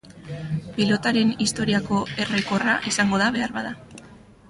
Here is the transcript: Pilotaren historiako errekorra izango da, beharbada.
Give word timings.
Pilotaren 0.77 1.35
historiako 1.45 2.01
errekorra 2.25 2.81
izango 2.93 3.25
da, 3.25 3.33
beharbada. 3.39 3.77